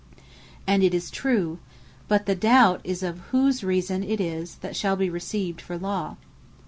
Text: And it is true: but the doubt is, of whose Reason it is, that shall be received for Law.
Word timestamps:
And 0.65 0.81
it 0.81 0.95
is 0.95 1.11
true: 1.11 1.59
but 2.07 2.25
the 2.25 2.33
doubt 2.33 2.81
is, 2.83 3.03
of 3.03 3.19
whose 3.29 3.63
Reason 3.63 4.01
it 4.01 4.19
is, 4.19 4.55
that 4.61 4.75
shall 4.75 4.95
be 4.95 5.11
received 5.11 5.61
for 5.61 5.77
Law. 5.77 6.15